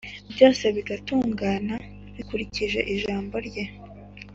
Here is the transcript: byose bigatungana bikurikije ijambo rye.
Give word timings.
byose 0.33 0.65
bigatungana 0.75 1.75
bikurikije 2.15 2.79
ijambo 2.93 3.35
rye. 3.47 3.65